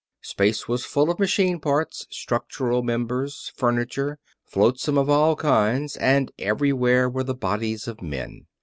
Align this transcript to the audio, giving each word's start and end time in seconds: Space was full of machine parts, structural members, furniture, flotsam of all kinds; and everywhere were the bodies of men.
Space 0.23 0.67
was 0.67 0.83
full 0.83 1.11
of 1.11 1.19
machine 1.19 1.59
parts, 1.59 2.07
structural 2.09 2.81
members, 2.81 3.51
furniture, 3.55 4.17
flotsam 4.43 4.97
of 4.97 5.11
all 5.11 5.35
kinds; 5.35 5.95
and 5.95 6.31
everywhere 6.39 7.07
were 7.07 7.23
the 7.23 7.35
bodies 7.35 7.87
of 7.87 8.01
men. 8.01 8.47